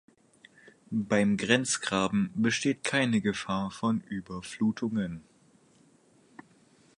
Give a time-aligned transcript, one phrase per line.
[0.89, 5.21] Beim Grenzgraben besteht keine Gefahr von Überflutungen.